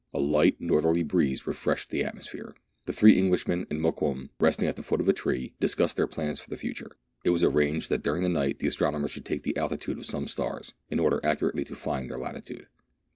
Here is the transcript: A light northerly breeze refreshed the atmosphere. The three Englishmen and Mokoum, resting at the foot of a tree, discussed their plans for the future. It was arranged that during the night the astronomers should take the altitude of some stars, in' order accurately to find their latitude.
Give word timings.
A 0.15 0.19
light 0.19 0.59
northerly 0.59 1.03
breeze 1.03 1.45
refreshed 1.45 1.91
the 1.91 2.03
atmosphere. 2.03 2.55
The 2.87 2.91
three 2.91 3.19
Englishmen 3.19 3.67
and 3.69 3.79
Mokoum, 3.79 4.31
resting 4.39 4.67
at 4.67 4.75
the 4.75 4.81
foot 4.81 4.99
of 4.99 5.07
a 5.07 5.13
tree, 5.13 5.53
discussed 5.59 5.95
their 5.95 6.07
plans 6.07 6.39
for 6.39 6.49
the 6.49 6.57
future. 6.57 6.97
It 7.23 7.29
was 7.29 7.43
arranged 7.43 7.89
that 7.89 8.01
during 8.01 8.23
the 8.23 8.27
night 8.27 8.57
the 8.57 8.67
astronomers 8.67 9.11
should 9.11 9.25
take 9.25 9.43
the 9.43 9.55
altitude 9.55 9.99
of 9.99 10.07
some 10.07 10.25
stars, 10.27 10.73
in' 10.89 10.99
order 10.99 11.21
accurately 11.23 11.63
to 11.65 11.75
find 11.75 12.09
their 12.09 12.17
latitude. 12.17 12.65